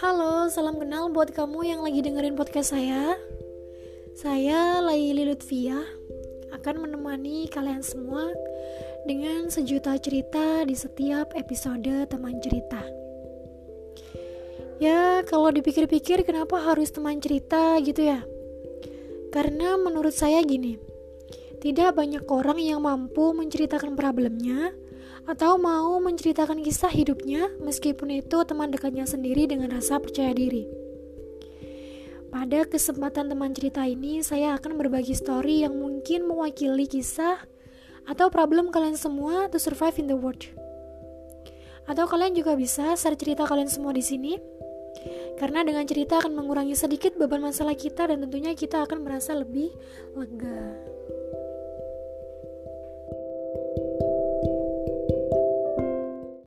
[0.00, 3.20] Halo, salam kenal buat kamu yang lagi dengerin podcast saya.
[4.16, 5.76] Saya Laili Lutfia
[6.56, 8.32] akan menemani kalian semua
[9.04, 12.80] dengan sejuta cerita di setiap episode teman cerita.
[14.80, 18.24] Ya, kalau dipikir-pikir kenapa harus teman cerita gitu ya?
[19.28, 20.80] Karena menurut saya gini,
[21.58, 24.70] tidak banyak orang yang mampu menceritakan problemnya
[25.26, 30.70] atau mau menceritakan kisah hidupnya meskipun itu teman dekatnya sendiri dengan rasa percaya diri.
[32.30, 37.42] Pada kesempatan teman cerita ini, saya akan berbagi story yang mungkin mewakili kisah
[38.06, 40.46] atau problem kalian semua to survive in the world.
[41.90, 44.38] Atau kalian juga bisa share cerita kalian semua di sini.
[45.42, 49.74] Karena dengan cerita akan mengurangi sedikit beban masalah kita dan tentunya kita akan merasa lebih
[50.14, 50.78] lega.